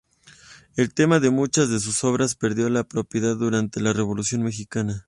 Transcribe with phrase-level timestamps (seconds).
[0.77, 4.99] El tema de muchas de sus obras, perdió la propiedad durante la Revolución Mexicana.